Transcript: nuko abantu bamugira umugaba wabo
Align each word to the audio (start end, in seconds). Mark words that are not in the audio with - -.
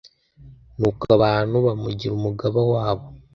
nuko 0.77 1.05
abantu 1.17 1.55
bamugira 1.65 2.13
umugaba 2.15 2.59
wabo 2.73 3.05